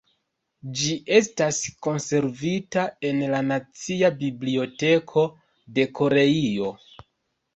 [0.77, 1.57] Ĝi estas
[1.87, 5.25] konservita en la nacia biblioteko
[5.79, 6.73] de Koreio.